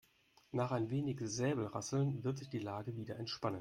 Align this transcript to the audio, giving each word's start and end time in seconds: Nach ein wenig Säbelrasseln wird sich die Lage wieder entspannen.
Nach 0.51 0.71
ein 0.71 0.89
wenig 0.89 1.19
Säbelrasseln 1.21 2.23
wird 2.23 2.39
sich 2.39 2.49
die 2.49 2.57
Lage 2.57 2.95
wieder 2.95 3.17
entspannen. 3.19 3.59